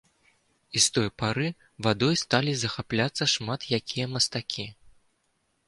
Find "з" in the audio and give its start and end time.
0.85-0.87